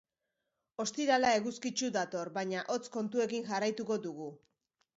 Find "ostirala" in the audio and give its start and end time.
0.83-1.33